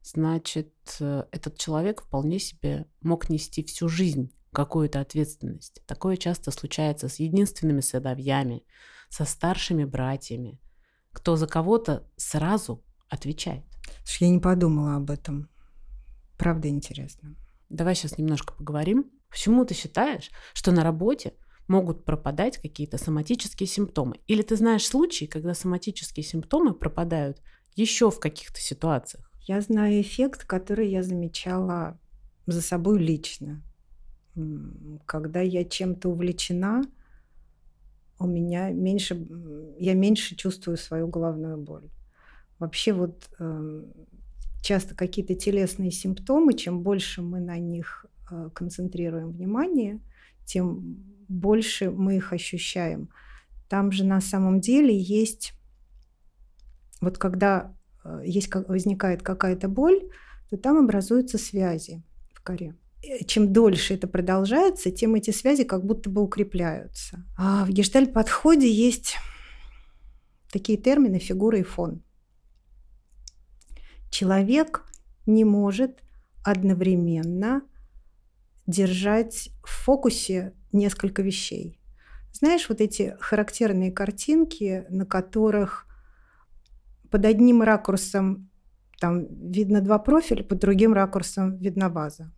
значит, 0.01 0.73
э, 0.99 1.23
этот 1.31 1.57
человек 1.57 2.01
вполне 2.01 2.39
себе 2.39 2.85
мог 3.01 3.29
нести 3.29 3.63
всю 3.63 3.87
жизнь 3.87 4.33
какую-то 4.51 4.99
ответственность. 4.99 5.81
Такое 5.85 6.17
часто 6.17 6.51
случается 6.51 7.07
с 7.07 7.19
единственными 7.19 7.81
сыновьями, 7.81 8.63
со 9.09 9.25
старшими 9.25 9.85
братьями, 9.85 10.59
кто 11.13 11.35
за 11.35 11.47
кого-то 11.47 12.03
сразу 12.17 12.83
отвечает. 13.07 13.63
Я 14.19 14.29
не 14.29 14.39
подумала 14.39 14.95
об 14.95 15.09
этом. 15.11 15.49
Правда 16.37 16.67
интересно. 16.67 17.35
Давай 17.69 17.95
сейчас 17.95 18.17
немножко 18.17 18.53
поговорим 18.53 19.11
Почему 19.29 19.65
ты 19.65 19.73
считаешь, 19.73 20.31
что 20.53 20.71
на 20.71 20.83
работе 20.83 21.33
могут 21.67 22.03
пропадать 22.03 22.57
какие-то 22.57 22.97
соматические 22.97 23.67
симптомы? 23.67 24.19
Или 24.27 24.41
ты 24.41 24.55
знаешь 24.55 24.85
случаи, 24.85 25.25
когда 25.25 25.53
соматические 25.53 26.23
симптомы 26.23 26.73
пропадают 26.73 27.41
еще 27.75 28.09
в 28.09 28.19
каких-то 28.19 28.59
ситуациях? 28.59 29.31
Я 29.41 29.61
знаю 29.61 30.01
эффект, 30.01 30.45
который 30.45 30.89
я 30.89 31.03
замечала 31.03 31.99
за 32.45 32.61
собой 32.61 32.99
лично. 32.99 33.63
Когда 35.05 35.41
я 35.41 35.63
чем-то 35.63 36.09
увлечена, 36.09 36.83
у 38.19 38.27
меня 38.27 38.69
меньше, 38.71 39.25
я 39.79 39.93
меньше 39.93 40.35
чувствую 40.35 40.77
свою 40.77 41.07
головную 41.07 41.57
боль. 41.57 41.89
Вообще 42.57 42.91
вот 42.91 43.29
э, 43.39 43.83
часто 44.61 44.95
какие-то 44.95 45.35
телесные 45.35 45.91
симптомы, 45.91 46.53
чем 46.53 46.83
больше 46.83 47.21
мы 47.21 47.39
на 47.39 47.57
них 47.57 48.05
концентрируем 48.53 49.31
внимание, 49.31 50.01
тем 50.45 50.97
больше 51.27 51.91
мы 51.91 52.17
их 52.17 52.33
ощущаем. 52.33 53.09
Там 53.67 53.91
же 53.91 54.03
на 54.03 54.19
самом 54.19 54.59
деле 54.59 54.97
есть, 54.97 55.53
вот 57.01 57.17
когда 57.17 57.75
э, 58.03 58.21
есть, 58.25 58.53
возникает 58.53 59.21
какая-то 59.21 59.69
боль, 59.69 60.09
то 60.49 60.57
там 60.57 60.77
образуются 60.77 61.37
связи 61.37 62.03
в 62.33 62.41
коре. 62.41 62.75
Чем 63.27 63.53
дольше 63.53 63.93
это 63.93 64.07
продолжается, 64.07 64.91
тем 64.91 65.15
эти 65.15 65.31
связи 65.31 65.63
как 65.63 65.85
будто 65.85 66.09
бы 66.09 66.21
укрепляются. 66.21 67.23
А 67.37 67.63
в 67.63 67.69
гештальт-подходе 67.69 68.69
есть 68.69 69.15
такие 70.51 70.77
термины 70.77 71.19
фигура 71.19 71.59
и 71.59 71.63
фон. 71.63 72.03
Человек 74.09 74.83
не 75.25 75.45
может 75.45 76.03
одновременно 76.43 77.61
держать 78.69 79.49
в 79.63 79.69
фокусе 79.69 80.53
несколько 80.71 81.23
вещей. 81.23 81.79
Знаешь, 82.31 82.69
вот 82.69 82.81
эти 82.81 83.17
характерные 83.19 83.91
картинки, 83.91 84.85
на 84.89 85.05
которых 85.05 85.87
под 87.09 87.25
одним 87.25 87.63
ракурсом 87.63 88.49
там 88.99 89.25
видно 89.51 89.81
два 89.81 89.97
профиля, 89.97 90.43
под 90.43 90.59
другим 90.59 90.93
ракурсом 90.93 91.57
видна 91.57 91.89
ваза. 91.89 92.31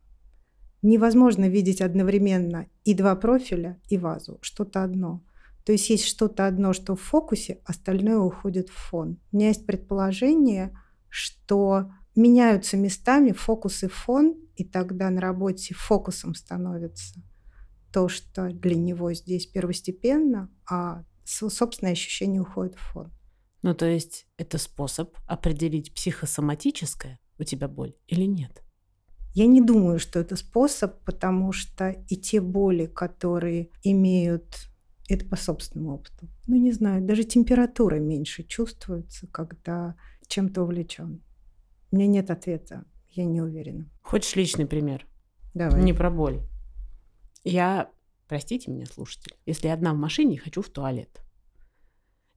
Невозможно 0.82 1.50
видеть 1.50 1.82
одновременно 1.82 2.68
и 2.86 2.94
два 2.94 3.16
профиля, 3.16 3.80
и 3.90 3.98
вазу, 3.98 4.40
что-то 4.42 4.84
одно. 4.84 5.22
То 5.66 5.74
есть 5.74 5.90
есть 5.90 6.06
что-то 6.06 6.48
одно, 6.48 6.72
что 6.72 6.96
в 6.96 7.02
фокусе, 7.02 7.60
остальное 7.66 8.18
уходит 8.18 8.70
в 8.70 8.74
фон. 8.74 9.20
У 9.32 9.36
меня 9.36 9.50
есть 9.50 9.66
предположение, 9.66 10.76
что 11.10 11.92
меняются 12.16 12.78
местами 12.78 13.32
фокус 13.32 13.84
и 13.84 13.88
фон, 13.88 14.36
и 14.56 14.64
тогда 14.64 15.10
на 15.10 15.22
работе 15.22 15.74
фокусом 15.74 16.36
становится 16.36 17.22
то, 17.92 18.08
что 18.08 18.50
для 18.50 18.76
него 18.76 19.14
здесь 19.14 19.46
первостепенно, 19.46 20.50
а 20.70 21.04
собственное 21.26 21.94
ощущение 21.94 22.42
уходит 22.42 22.76
в 22.76 22.80
фон. 22.80 23.12
Ну, 23.64 23.76
то 23.76 23.86
есть 23.86 24.28
это 24.38 24.58
способ 24.58 25.16
определить 25.28 25.94
психосоматическое 25.94 27.20
у 27.38 27.44
тебя 27.44 27.68
боль 27.68 27.94
или 28.08 28.26
нет? 28.26 28.64
Я 29.34 29.46
не 29.46 29.62
думаю, 29.62 30.00
что 30.00 30.20
это 30.20 30.36
способ, 30.36 31.04
потому 31.06 31.52
что 31.54 31.90
и 31.90 32.18
те 32.18 32.42
боли, 32.42 32.86
которые 32.86 33.70
имеют 33.84 34.68
это 35.08 35.26
по 35.26 35.36
собственному 35.36 35.96
опыту. 35.96 36.28
Ну, 36.48 36.58
не 36.58 36.72
знаю, 36.72 37.06
даже 37.06 37.24
температура 37.24 37.96
меньше 37.96 38.44
чувствуется, 38.44 39.28
когда 39.28 39.96
чем-то 40.28 40.64
увлечен. 40.64 41.22
У 41.92 41.96
меня 41.96 42.08
нет 42.08 42.32
ответа, 42.32 42.86
я 43.10 43.26
не 43.26 43.42
уверена. 43.42 43.90
Хочешь 44.02 44.36
личный 44.36 44.66
пример? 44.66 45.06
Давай. 45.54 45.84
Не 45.84 45.94
про 45.94 46.10
боль. 46.10 46.42
Я, 47.44 47.92
простите 48.28 48.72
меня, 48.72 48.86
слушатель, 48.86 49.36
если 49.46 49.68
я 49.68 49.74
одна 49.74 49.94
в 49.94 49.98
машине 49.98 50.36
и 50.36 50.40
хочу 50.40 50.62
в 50.62 50.70
туалет. 50.70 51.22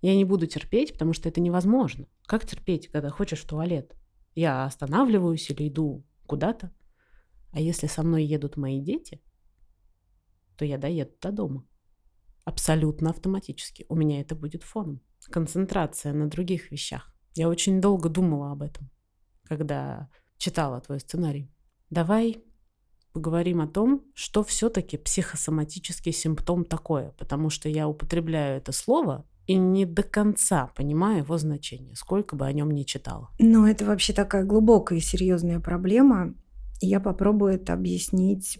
Я 0.00 0.14
не 0.16 0.24
буду 0.24 0.46
терпеть, 0.46 0.92
потому 0.92 1.12
что 1.12 1.28
это 1.28 1.40
невозможно. 1.40 2.06
Как 2.26 2.44
терпеть, 2.44 2.88
когда 2.88 3.10
хочешь 3.10 3.42
в 3.42 3.46
туалет? 3.46 3.96
Я 4.34 4.64
останавливаюсь 4.64 5.48
или 5.50 5.68
иду 5.68 6.04
куда-то. 6.26 6.72
А 7.52 7.60
если 7.60 7.86
со 7.86 8.02
мной 8.02 8.24
едут 8.24 8.56
мои 8.56 8.80
дети, 8.80 9.22
то 10.56 10.64
я 10.64 10.76
доеду 10.76 11.12
до 11.20 11.30
дома. 11.30 11.66
Абсолютно 12.44 13.10
автоматически. 13.10 13.86
У 13.88 13.94
меня 13.94 14.20
это 14.20 14.34
будет 14.34 14.62
фоном. 14.62 15.00
Концентрация 15.30 16.12
на 16.12 16.28
других 16.28 16.70
вещах. 16.70 17.14
Я 17.34 17.48
очень 17.48 17.80
долго 17.80 18.08
думала 18.08 18.52
об 18.52 18.62
этом, 18.62 18.90
когда 19.44 20.08
читала 20.36 20.80
твой 20.80 21.00
сценарий. 21.00 21.50
Давай 21.90 22.42
поговорим 23.12 23.60
о 23.60 23.68
том, 23.68 24.02
что 24.14 24.42
все-таки 24.42 24.96
психосоматический 24.96 26.12
симптом 26.12 26.64
такое, 26.64 27.14
потому 27.18 27.48
что 27.48 27.68
я 27.68 27.88
употребляю 27.88 28.58
это 28.58 28.72
слово 28.72 29.24
и 29.46 29.54
не 29.54 29.84
до 29.84 30.02
конца 30.02 30.70
понимаю 30.74 31.18
его 31.18 31.38
значение, 31.38 31.94
сколько 31.94 32.34
бы 32.34 32.46
о 32.46 32.52
нем 32.52 32.70
ни 32.70 32.82
читала. 32.82 33.30
Ну, 33.38 33.66
это 33.66 33.84
вообще 33.84 34.12
такая 34.12 34.44
глубокая 34.44 34.98
и 34.98 35.02
серьезная 35.02 35.60
проблема. 35.60 36.34
Я 36.80 36.98
попробую 36.98 37.54
это 37.54 37.72
объяснить, 37.72 38.58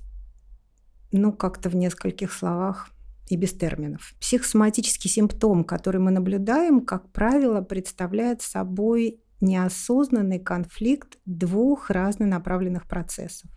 ну, 1.11 1.33
как-то 1.33 1.69
в 1.69 1.75
нескольких 1.75 2.33
словах 2.33 2.91
и 3.29 3.37
без 3.37 3.53
терминов. 3.53 4.15
Психосоматический 4.21 5.11
симптом, 5.11 5.65
который 5.65 6.01
мы 6.01 6.11
наблюдаем, 6.11 6.85
как 6.85 7.11
правило, 7.13 7.63
представляет 7.63 8.43
собой 8.43 9.21
неосознанный 9.45 10.41
конфликт 10.41 11.19
двух 11.25 11.91
разнонаправленных 11.91 12.89
процессов. 12.89 13.51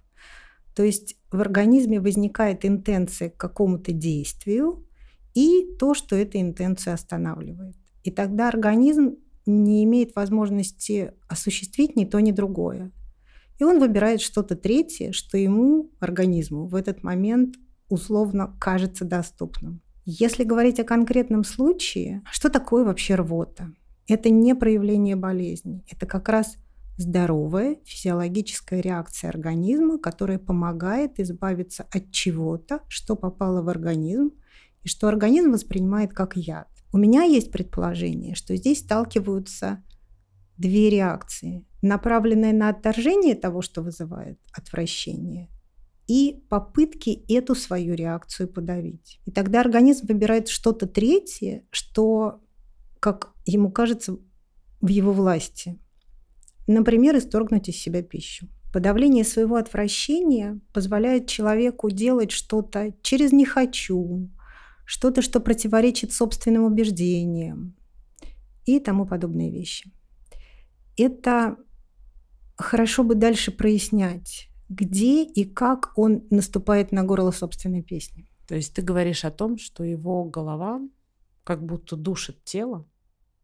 То 0.76 0.84
есть 0.84 1.16
в 1.32 1.42
организме 1.42 2.00
возникает 2.00 2.64
интенция 2.64 3.32
к 3.32 3.38
какому-то 3.38 3.92
действию 3.92 4.88
и 5.34 5.76
то, 5.80 5.96
что 5.96 6.16
эта 6.16 6.40
интенция 6.40 6.94
останавливает. 6.94 7.76
И 8.04 8.12
тогда 8.12 8.48
организм 8.48 9.16
не 9.48 9.84
имеет 9.86 10.16
возможности 10.16 11.14
осуществить 11.28 11.96
ни 11.96 12.06
то, 12.06 12.20
ни 12.20 12.32
другое. 12.32 12.92
И 13.60 13.64
он 13.64 13.80
выбирает 13.80 14.22
что-то 14.22 14.56
третье, 14.56 15.12
что 15.14 15.38
ему, 15.38 15.92
организму, 16.00 16.68
в 16.68 16.76
этот 16.76 17.02
момент 17.02 17.56
условно 17.90 18.56
кажется 18.60 19.04
доступным. 19.04 19.82
Если 20.06 20.44
говорить 20.44 20.80
о 20.80 20.84
конкретном 20.84 21.44
случае, 21.44 22.22
что 22.32 22.50
такое 22.50 22.86
вообще 22.86 23.16
рвота? 23.16 23.74
Это 24.08 24.30
не 24.30 24.56
проявление 24.56 25.16
болезни, 25.16 25.84
это 25.90 26.06
как 26.06 26.30
раз 26.30 26.58
здоровая 26.98 27.78
физиологическая 27.86 28.82
реакция 28.82 29.30
организма, 29.30 30.00
которая 30.00 30.40
помогает 30.40 31.20
избавиться 31.20 31.86
от 31.92 32.12
чего-то, 32.12 32.82
что 32.88 33.16
попало 33.16 33.62
в 33.62 33.70
организм, 33.70 34.32
и 34.84 34.88
что 34.88 35.08
организм 35.08 35.52
воспринимает 35.52 36.14
как 36.14 36.36
яд. 36.36 36.68
У 36.94 36.98
меня 36.98 37.24
есть 37.24 37.52
предположение, 37.52 38.36
что 38.36 38.56
здесь 38.56 38.80
сталкиваются 38.80 39.84
две 40.58 40.90
реакции. 40.90 41.66
Направленная 41.82 42.54
на 42.54 42.70
отторжение 42.70 43.36
того, 43.36 43.62
что 43.62 43.82
вызывает 43.84 44.40
отвращение, 44.52 45.50
и 46.08 46.44
попытки 46.50 47.26
эту 47.28 47.54
свою 47.54 47.94
реакцию 47.94 48.48
подавить. 48.48 49.20
И 49.26 49.32
тогда 49.32 49.60
организм 49.60 50.08
выбирает 50.08 50.48
что-то 50.48 50.88
третье, 50.88 51.66
что, 51.70 52.42
как 53.14 53.34
ему 53.46 53.72
кажется, 53.72 54.18
в 54.82 54.88
его 54.88 55.14
власти. 55.14 55.80
Например, 56.68 57.18
исторгнуть 57.18 57.70
из 57.70 57.78
себя 57.78 58.04
пищу. 58.04 58.48
Подавление 58.74 59.24
своего 59.24 59.56
отвращения 59.56 60.60
позволяет 60.74 61.28
человеку 61.28 61.90
делать 61.90 62.32
что-то 62.32 62.94
через 63.02 63.32
«не 63.32 63.46
хочу», 63.46 64.30
что-то, 64.86 65.22
что 65.22 65.40
противоречит 65.40 66.14
собственным 66.14 66.64
убеждениям 66.64 67.76
и 68.66 68.80
тому 68.80 69.06
подобные 69.06 69.52
вещи 69.52 69.92
это 70.98 71.58
хорошо 72.58 73.04
бы 73.04 73.16
дальше 73.16 73.52
прояснять, 73.52 74.50
где 74.68 75.24
и 75.24 75.46
как 75.46 75.94
он 75.96 76.24
наступает 76.30 76.92
на 76.92 77.04
горло 77.04 77.32
собственной 77.32 77.84
песни. 77.84 78.28
То 78.48 78.56
есть 78.56 78.74
ты 78.74 78.82
говоришь 78.82 79.24
о 79.24 79.32
том, 79.32 79.58
что 79.58 79.84
его 79.84 80.26
голова 80.26 80.82
как 81.44 81.64
будто 81.64 81.96
душит 81.96 82.44
тело, 82.44 82.86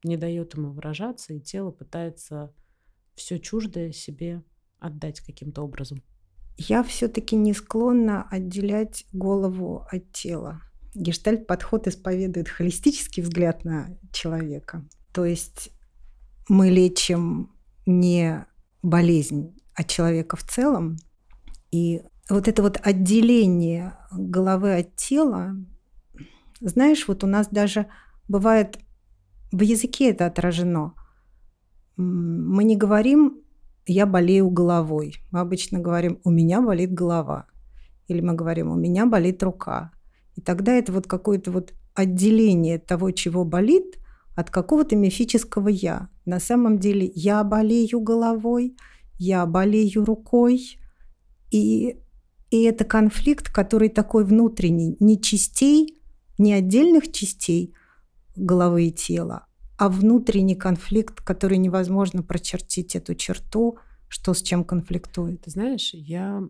не 0.04 0.18
дает 0.18 0.56
ему 0.56 0.72
выражаться, 0.72 1.34
и 1.34 1.40
тело 1.40 1.72
пытается 1.72 2.54
все 3.16 3.40
чуждое 3.40 3.92
себе 3.92 4.44
отдать 4.80 5.22
каким-то 5.22 5.62
образом. 5.62 6.04
Я 6.58 6.84
все-таки 6.84 7.36
не 7.36 7.54
склонна 7.54 8.28
отделять 8.30 9.06
голову 9.12 9.86
от 9.90 10.12
тела. 10.12 10.62
Гештальт-подход 10.94 11.88
исповедует 11.88 12.50
холистический 12.50 13.24
взгляд 13.24 13.64
на 13.66 13.98
человека. 14.12 14.86
То 15.12 15.26
есть 15.26 15.72
мы 16.48 16.70
лечим 16.70 17.52
не 17.86 18.46
болезнь, 18.84 19.56
а 19.74 19.84
человека 19.84 20.36
в 20.36 20.44
целом. 20.44 20.98
И 21.72 22.04
вот 22.30 22.48
это 22.48 22.62
вот 22.62 22.80
отделение 22.84 23.98
головы 24.12 24.76
от 24.76 24.96
тела, 24.96 25.56
знаешь, 26.60 27.08
вот 27.08 27.24
у 27.24 27.28
нас 27.28 27.48
даже 27.48 27.88
бывает 28.28 28.78
в 29.54 29.62
языке 29.62 30.10
это 30.10 30.26
отражено. 30.26 30.96
Мы 31.96 32.64
не 32.64 32.76
говорим 32.76 33.38
«я 33.86 34.08
болею 34.08 34.50
головой». 34.50 35.16
Мы 35.32 35.42
обычно 35.42 35.80
говорим 35.80 36.20
«у 36.24 36.32
меня 36.32 36.60
болит 36.60 36.92
голова». 36.92 37.46
Или 38.08 38.22
мы 38.22 38.34
говорим 38.34 38.72
«у 38.72 38.76
меня 38.76 39.06
болит 39.06 39.44
рука». 39.44 39.92
И 40.36 40.42
тогда 40.42 40.74
это 40.74 40.92
вот 40.92 41.06
какое-то 41.06 41.52
вот 41.52 41.74
отделение 41.94 42.80
того, 42.80 43.12
чего 43.12 43.46
болит, 43.46 44.00
от 44.36 44.50
какого-то 44.50 44.96
мифического 44.96 45.68
«я». 45.68 46.10
На 46.26 46.40
самом 46.40 46.80
деле 46.80 47.12
я 47.14 47.44
болею 47.44 48.02
головой, 48.02 48.76
я 49.20 49.46
болею 49.46 50.04
рукой, 50.04 50.80
и, 51.52 52.00
и 52.50 52.64
это 52.64 52.86
конфликт, 52.86 53.52
который 53.52 53.90
такой 53.90 54.26
внутренний, 54.26 54.98
не 55.00 55.22
частей, 55.22 56.02
не 56.40 56.54
отдельных 56.54 57.12
частей 57.12 57.76
головы 58.36 58.88
и 58.88 58.92
тела, 58.92 59.48
а 59.78 59.90
внутренний 59.90 60.56
конфликт, 60.56 61.22
который 61.22 61.58
невозможно 61.58 62.24
прочертить 62.24 62.96
эту 62.96 63.16
черту, 63.16 63.78
что 64.08 64.34
с 64.34 64.42
чем 64.42 64.64
конфликтует. 64.64 65.42
Ты 65.42 65.52
знаешь, 65.52 65.94
я 65.94 66.44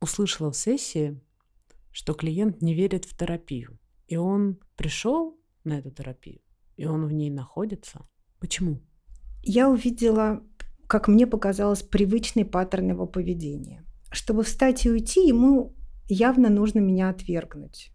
услышала 0.00 0.50
в 0.50 0.56
сессии, 0.56 1.20
что 1.92 2.12
клиент 2.12 2.60
не 2.60 2.74
верит 2.74 3.04
в 3.04 3.16
терапию. 3.16 3.78
И 4.08 4.16
он 4.16 4.58
пришел 4.76 5.40
на 5.64 5.78
эту 5.78 5.90
терапию, 5.90 6.40
и 6.76 6.86
он 6.86 7.06
в 7.06 7.12
ней 7.12 7.30
находится. 7.30 8.06
Почему? 8.38 8.82
Я 9.42 9.68
увидела, 9.68 10.42
как 10.86 11.08
мне 11.08 11.26
показалось, 11.26 11.82
привычный 11.82 12.44
паттерн 12.44 12.90
его 12.90 13.06
поведения. 13.06 13.84
Чтобы 14.12 14.44
встать 14.44 14.84
и 14.86 14.90
уйти, 14.90 15.26
ему 15.26 15.74
явно 16.08 16.50
нужно 16.50 16.80
меня 16.80 17.08
отвергнуть. 17.08 17.92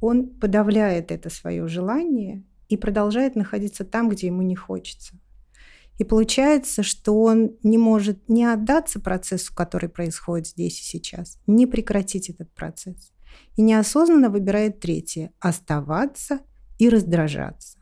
Он 0.00 0.28
подавляет 0.28 1.10
это 1.10 1.30
свое 1.30 1.66
желание 1.68 2.44
и 2.68 2.76
продолжает 2.76 3.36
находиться 3.36 3.84
там, 3.84 4.08
где 4.08 4.28
ему 4.28 4.42
не 4.42 4.56
хочется. 4.56 5.18
И 5.98 6.04
получается, 6.04 6.82
что 6.82 7.20
он 7.20 7.56
не 7.62 7.76
может 7.76 8.28
не 8.28 8.44
отдаться 8.46 9.00
процессу, 9.00 9.54
который 9.54 9.90
происходит 9.90 10.46
здесь 10.46 10.80
и 10.80 10.84
сейчас, 10.84 11.38
не 11.46 11.66
прекратить 11.66 12.30
этот 12.30 12.50
процесс. 12.54 13.12
И 13.56 13.62
неосознанно 13.62 14.30
выбирает 14.30 14.80
третье– 14.80 15.32
оставаться 15.40 16.40
и 16.78 16.88
раздражаться. 16.88 17.78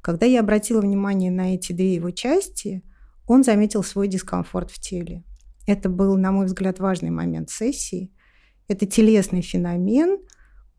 Когда 0.00 0.26
я 0.26 0.40
обратила 0.40 0.80
внимание 0.80 1.32
на 1.32 1.54
эти 1.54 1.72
две 1.72 1.94
его 1.94 2.10
части, 2.10 2.84
он 3.26 3.42
заметил 3.42 3.82
свой 3.82 4.06
дискомфорт 4.06 4.70
в 4.70 4.78
теле. 4.78 5.24
Это 5.66 5.88
был, 5.88 6.16
на 6.16 6.30
мой 6.30 6.46
взгляд, 6.46 6.78
важный 6.78 7.10
момент 7.10 7.50
сессии. 7.50 8.12
Это 8.68 8.86
телесный 8.86 9.40
феномен, 9.40 10.18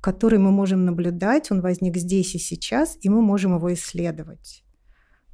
который 0.06 0.38
мы 0.38 0.52
можем 0.52 0.86
наблюдать, 0.86 1.50
он 1.50 1.62
возник 1.62 1.98
здесь 1.98 2.36
и 2.36 2.38
сейчас, 2.38 2.96
и 3.02 3.10
мы 3.10 3.24
можем 3.24 3.56
его 3.56 3.74
исследовать. 3.74 4.64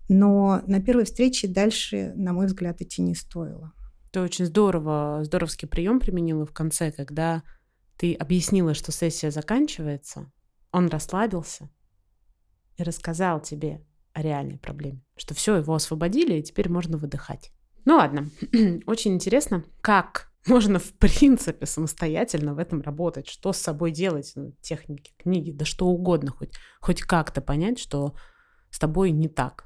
Но 0.08 0.62
на 0.66 0.82
первой 0.82 1.04
встрече 1.04 1.50
дальше, 1.50 2.14
на 2.16 2.32
мой 2.32 2.46
взгляд, 2.46 2.80
идти 2.80 3.02
не 3.02 3.14
стоило. 3.14 3.74
Ты 4.12 4.22
очень 4.22 4.46
здорово, 4.46 5.26
здоровский 5.26 5.68
прием 5.68 6.00
применила 6.00 6.46
в 6.46 6.54
конце, 6.54 6.94
когда 6.94 7.44
ты 7.98 8.14
объяснила, 8.14 8.74
что 8.74 8.94
сессия 8.94 9.30
заканчивается, 9.30 10.32
он 10.72 10.88
расслабился, 10.88 11.70
и 12.78 12.84
рассказал 12.84 13.42
тебе 13.42 13.86
о 14.14 14.22
реальной 14.22 14.58
проблеме, 14.58 15.04
что 15.18 15.34
все, 15.34 15.58
его 15.58 15.76
освободили, 15.76 16.36
и 16.36 16.44
теперь 16.44 16.70
можно 16.70 16.98
выдыхать. 16.98 17.52
Ну 17.84 17.96
ладно, 17.96 18.30
очень 18.86 19.16
интересно, 19.16 19.66
как 19.82 20.31
Можно, 20.48 20.80
в 20.80 20.94
принципе, 20.94 21.66
самостоятельно 21.66 22.54
в 22.54 22.58
этом 22.58 22.82
работать. 22.82 23.28
Что 23.28 23.54
с 23.54 23.58
собой 23.58 23.92
делать? 23.92 24.32
Ну, 24.36 24.54
техники, 24.62 25.14
книги, 25.18 25.52
да 25.52 25.66
что 25.66 25.88
угодно. 25.88 26.32
Хоть, 26.32 26.54
хоть 26.80 27.02
как-то 27.02 27.42
понять, 27.42 27.80
что 27.80 28.16
с 28.72 28.80
тобой 28.80 29.12
не 29.12 29.28
так. 29.28 29.66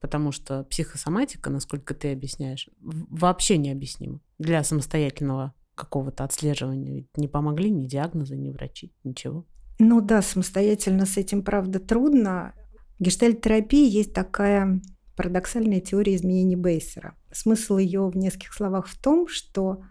Потому 0.00 0.32
что 0.32 0.64
психосоматика, 0.64 1.50
насколько 1.50 1.94
ты 1.94 2.12
объясняешь, 2.12 2.68
вообще 2.80 3.56
необъяснима 3.56 4.20
для 4.38 4.62
самостоятельного 4.62 5.54
какого-то 5.74 6.24
отслеживания. 6.24 6.94
Ведь 6.94 7.16
не 7.16 7.26
помогли 7.26 7.70
ни 7.70 7.86
диагнозы, 7.86 8.36
ни 8.36 8.50
врачи, 8.50 8.92
ничего. 9.02 9.46
Ну 9.78 10.00
да, 10.00 10.22
самостоятельно 10.22 11.06
с 11.06 11.16
этим, 11.16 11.42
правда, 11.42 11.80
трудно. 11.80 12.54
В 12.98 13.02
гештальт-терапии 13.02 13.88
есть 13.88 14.12
такая 14.12 14.80
парадоксальная 15.16 15.80
теория 15.80 16.14
изменений 16.14 16.56
Бейсера. 16.56 17.16
Смысл 17.32 17.78
ее 17.78 18.08
в 18.08 18.16
нескольких 18.16 18.52
словах 18.52 18.86
в 18.86 19.00
том, 19.00 19.26
что 19.26 19.82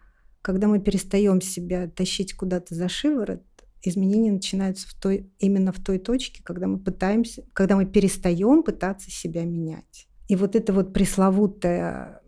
когда 0.43 0.67
мы 0.67 0.79
перестаем 0.79 1.41
себя 1.41 1.87
тащить 1.87 2.33
куда-то 2.33 2.75
за 2.75 2.89
шиворот, 2.89 3.41
изменения 3.81 4.31
начинаются 4.31 4.87
в 4.87 4.93
той, 4.93 5.31
именно 5.39 5.71
в 5.71 5.79
той 5.79 5.97
точке, 5.97 6.43
когда 6.43 6.67
мы 6.67 6.77
пытаемся, 6.77 7.43
когда 7.53 7.77
мы 7.77 7.85
перестаем 7.85 8.61
пытаться 8.61 9.09
себя 9.09 9.45
менять. 9.45 10.07
И 10.27 10.35
вот 10.35 10.55
это 10.55 10.73
вот 10.73 10.93
пресловутое 10.93 12.21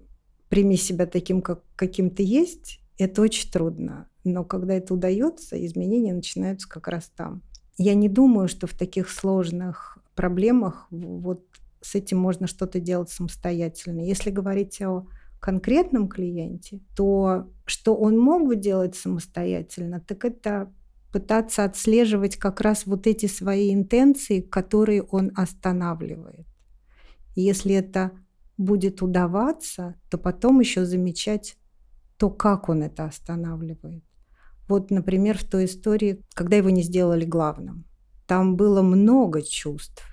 «прими 0.50 0.78
себя 0.78 1.06
таким, 1.06 1.42
как, 1.42 1.62
каким 1.76 2.10
ты 2.10 2.24
есть», 2.24 2.80
это 2.98 3.22
очень 3.22 3.52
трудно. 3.52 4.08
Но 4.24 4.46
когда 4.46 4.74
это 4.76 4.94
удается, 4.94 5.64
изменения 5.66 6.14
начинаются 6.14 6.70
как 6.70 6.88
раз 6.88 7.12
там. 7.14 7.42
Я 7.78 7.96
не 7.96 8.08
думаю, 8.08 8.48
что 8.48 8.66
в 8.66 8.74
таких 8.74 9.10
сложных 9.10 9.98
проблемах 10.16 10.88
вот 10.90 11.46
с 11.82 11.96
этим 11.96 12.18
можно 12.18 12.48
что-то 12.48 12.80
делать 12.80 13.10
самостоятельно. 13.10 14.00
Если 14.00 14.32
говорить 14.32 14.82
о 14.82 15.06
конкретном 15.40 16.08
клиенте, 16.08 16.82
то 16.96 17.52
что 17.66 17.96
он 17.96 18.18
мог 18.18 18.48
бы 18.48 18.56
делать 18.56 18.96
самостоятельно, 18.96 20.00
так 20.00 20.26
это 20.26 20.72
пытаться 21.12 21.64
отслеживать 21.64 22.36
как 22.36 22.62
раз 22.62 22.86
вот 22.86 23.08
эти 23.08 23.26
свои 23.28 23.74
интенции, 23.74 24.42
которые 24.42 25.02
он 25.02 25.32
останавливает. 25.36 26.46
Если 27.36 27.74
это 27.74 28.12
будет 28.58 29.02
удаваться, 29.02 29.96
то 30.10 30.18
потом 30.18 30.60
еще 30.60 30.86
замечать 30.86 31.58
то, 32.18 32.30
как 32.30 32.70
он 32.70 32.84
это 32.84 33.06
останавливает. 33.06 34.04
Вот, 34.68 34.90
например, 34.92 35.38
в 35.38 35.44
той 35.44 35.66
истории, 35.66 36.22
когда 36.34 36.58
его 36.58 36.70
не 36.70 36.82
сделали 36.82 37.26
главным. 37.26 37.86
Там 38.26 38.56
было 38.56 38.82
много 38.82 39.42
чувств. 39.42 40.04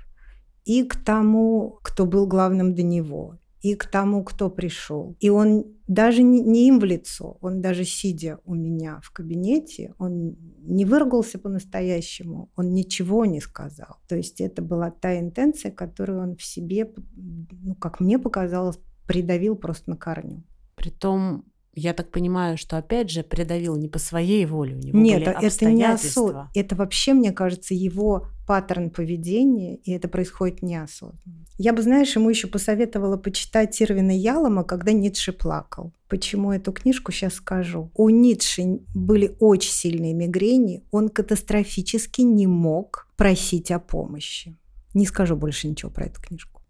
И 0.64 0.84
к 0.84 0.96
тому, 0.96 1.78
кто 1.82 2.06
был 2.06 2.26
главным 2.26 2.74
до 2.74 2.82
него, 2.82 3.38
и 3.62 3.76
к 3.76 3.86
тому, 3.86 4.24
кто 4.24 4.50
пришел. 4.50 5.16
И 5.20 5.30
он 5.30 5.64
даже 5.86 6.22
не, 6.22 6.66
им 6.66 6.80
в 6.80 6.84
лицо, 6.84 7.38
он 7.40 7.60
даже 7.60 7.84
сидя 7.84 8.38
у 8.44 8.54
меня 8.54 9.00
в 9.02 9.12
кабинете, 9.12 9.94
он 9.98 10.36
не 10.58 10.84
выругался 10.84 11.38
по-настоящему, 11.38 12.50
он 12.56 12.74
ничего 12.74 13.24
не 13.24 13.40
сказал. 13.40 13.98
То 14.08 14.16
есть 14.16 14.40
это 14.40 14.62
была 14.62 14.90
та 14.90 15.18
интенция, 15.18 15.70
которую 15.70 16.20
он 16.20 16.36
в 16.36 16.42
себе, 16.42 16.92
ну, 17.14 17.74
как 17.76 18.00
мне 18.00 18.18
показалось, 18.18 18.78
придавил 19.06 19.54
просто 19.54 19.90
на 19.90 19.96
корню. 19.96 20.42
Притом 20.74 21.44
я 21.74 21.94
так 21.94 22.10
понимаю, 22.10 22.58
что 22.58 22.76
опять 22.76 23.10
же 23.10 23.22
придавил 23.22 23.76
не 23.76 23.88
по 23.88 23.98
своей 23.98 24.44
воле, 24.44 24.76
у 24.76 24.78
него 24.78 24.98
Нет, 24.98 25.24
были 25.24 25.46
это 25.46 25.70
не 25.70 25.84
осознанно. 25.84 26.50
Это 26.54 26.76
вообще, 26.76 27.14
мне 27.14 27.32
кажется, 27.32 27.74
его 27.74 28.26
паттерн 28.46 28.90
поведения, 28.90 29.76
и 29.76 29.92
это 29.92 30.08
происходит 30.08 30.62
неосознанно. 30.62 31.46
Я 31.56 31.72
бы, 31.72 31.80
знаешь, 31.80 32.14
ему 32.14 32.28
еще 32.28 32.46
посоветовала 32.48 33.16
почитать 33.16 33.80
Ирвина 33.80 34.16
Ялома, 34.16 34.64
когда 34.64 34.92
Ницше 34.92 35.32
плакал. 35.32 35.94
Почему 36.08 36.52
эту 36.52 36.72
книжку 36.72 37.10
сейчас 37.10 37.34
скажу? 37.34 37.90
У 37.94 38.10
Ницше 38.10 38.80
были 38.94 39.34
очень 39.40 39.72
сильные 39.72 40.12
мигрени, 40.12 40.84
он 40.90 41.08
катастрофически 41.08 42.20
не 42.20 42.46
мог 42.46 43.08
просить 43.16 43.70
о 43.70 43.78
помощи. 43.78 44.58
Не 44.92 45.06
скажу 45.06 45.36
больше 45.36 45.68
ничего 45.68 45.90
про 45.90 46.06
эту 46.06 46.20
книжку. 46.20 46.60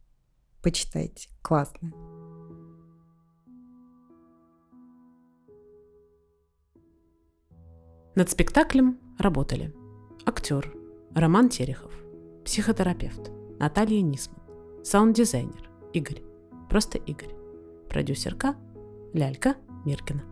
Почитайте. 0.62 1.28
Классная. 1.42 1.92
Над 8.14 8.28
спектаклем 8.28 8.98
работали 9.18 9.72
актер 10.26 10.70
Роман 11.14 11.48
Терехов, 11.48 11.92
психотерапевт 12.44 13.30
Наталья 13.58 14.02
Нисман, 14.02 14.38
саунд-дизайнер 14.84 15.70
Игорь, 15.94 16.22
просто 16.68 16.98
Игорь, 16.98 17.34
продюсерка 17.88 18.54
Лялька 19.14 19.56
Миркина. 19.86 20.31